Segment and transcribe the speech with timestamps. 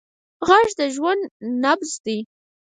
[0.47, 1.21] غږ د ژوند
[1.63, 2.17] نبض دی